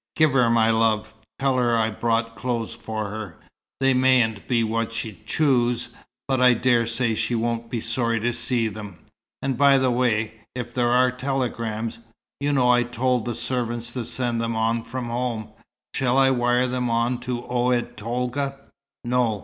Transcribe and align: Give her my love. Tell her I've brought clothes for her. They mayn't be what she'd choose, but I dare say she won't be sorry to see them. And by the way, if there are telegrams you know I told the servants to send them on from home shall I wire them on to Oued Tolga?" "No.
Give 0.15 0.31
her 0.33 0.49
my 0.49 0.71
love. 0.71 1.13
Tell 1.37 1.57
her 1.57 1.77
I've 1.77 1.99
brought 1.99 2.35
clothes 2.35 2.73
for 2.73 3.09
her. 3.11 3.37
They 3.79 3.93
mayn't 3.93 4.47
be 4.47 4.63
what 4.63 4.91
she'd 4.91 5.27
choose, 5.27 5.89
but 6.27 6.41
I 6.41 6.55
dare 6.55 6.87
say 6.87 7.13
she 7.13 7.35
won't 7.35 7.69
be 7.69 7.79
sorry 7.79 8.19
to 8.21 8.33
see 8.33 8.67
them. 8.67 8.97
And 9.43 9.55
by 9.59 9.77
the 9.77 9.91
way, 9.91 10.39
if 10.55 10.73
there 10.73 10.89
are 10.89 11.11
telegrams 11.11 11.99
you 12.39 12.51
know 12.51 12.71
I 12.71 12.81
told 12.81 13.25
the 13.25 13.35
servants 13.35 13.91
to 13.91 14.03
send 14.03 14.41
them 14.41 14.55
on 14.55 14.81
from 14.83 15.05
home 15.05 15.49
shall 15.93 16.17
I 16.17 16.31
wire 16.31 16.65
them 16.67 16.89
on 16.89 17.19
to 17.19 17.45
Oued 17.45 17.95
Tolga?" 17.95 18.55
"No. 19.05 19.39